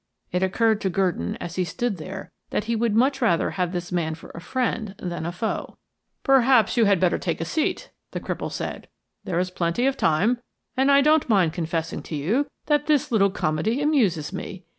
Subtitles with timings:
[0.31, 3.91] It occurred to Gurdon as he stood there that he would much rather have this
[3.91, 5.77] man for a friend than a foe.
[6.23, 8.87] "Perhaps you had better take a seat," the cripple said.
[9.25, 10.39] "There is plenty of time,
[10.75, 14.65] and I don't mind confessing to you that this little comedy amuses me.